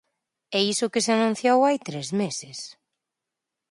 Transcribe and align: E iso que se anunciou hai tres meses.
E 0.57 0.59
iso 0.73 0.91
que 0.93 1.03
se 1.05 1.11
anunciou 1.13 1.59
hai 1.63 1.77
tres 1.87 2.07
meses. 2.21 2.57